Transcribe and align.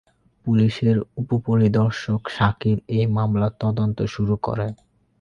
পুলিশের 0.45 0.97
উপ-পরিদর্শক 1.17 2.21
শাকিল 2.29 2.77
এই 2.97 3.05
মামলার 3.15 3.53
তদন্ত 3.59 3.97
শুরু 4.05 4.35
করেন। 4.37 4.71